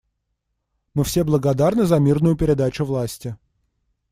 Мы 0.95 1.03
все 1.03 1.23
благодарны 1.23 1.85
за 1.85 1.99
мирную 1.99 2.35
передачу 2.35 2.83
власти. 2.85 3.37